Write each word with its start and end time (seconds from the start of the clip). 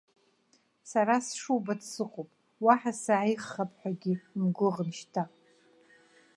Сара 0.89 1.15
сшубац 1.25 1.81
сыҟоуп, 1.91 2.29
уаҳа 2.65 2.91
сааиӷьхап 3.01 3.71
ҳәагьы 3.79 4.13
умгәыӷын 4.35 4.89
шьҭа. 4.97 5.23